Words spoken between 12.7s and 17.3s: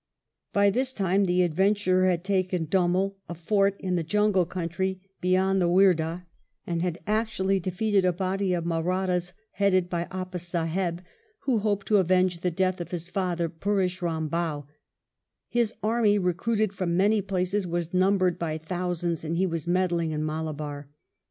of his father, Pureshram Bhow; his army, recruited from many